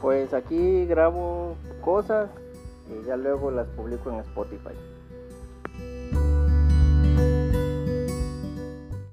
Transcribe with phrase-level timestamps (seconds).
[0.00, 2.30] Pues aquí grabo cosas
[2.88, 4.74] y ya luego las publico en Spotify.